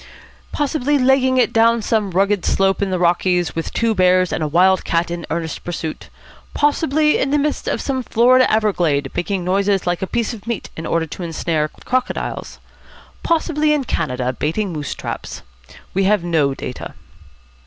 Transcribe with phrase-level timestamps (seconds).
[0.51, 4.47] Possibly legging it down some rugged slope in the Rockies, with two bears and a
[4.47, 6.09] wild cat in earnest pursuit.
[6.55, 10.47] Possibly in the midst of some Florida everglade, making a noise like a piece of
[10.47, 12.57] meat in order to snare crocodiles.
[13.21, 15.43] Possibly in Canada, baiting moose traps.
[15.93, 16.95] We have no data."